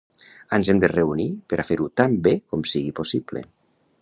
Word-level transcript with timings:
Ens 0.57 0.71
hem 0.73 0.79
de 0.83 0.89
reunir 0.93 1.27
per 1.53 1.59
a 1.59 1.67
fer-ho 1.69 1.87
tan 2.03 2.19
bé 2.29 2.35
com 2.49 2.69
sigui 2.75 2.99
possible. 3.03 3.47